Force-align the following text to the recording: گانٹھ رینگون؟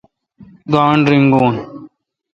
گانٹھ 0.71 1.07
رینگون؟ 1.11 1.55